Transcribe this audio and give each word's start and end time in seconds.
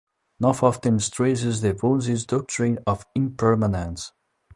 Noh 0.39 0.55
often 0.63 0.97
stresses 0.99 1.61
the 1.61 1.75
Buddhist 1.75 2.29
doctrine 2.29 2.79
of 2.87 3.05
impermanence. 3.13 4.11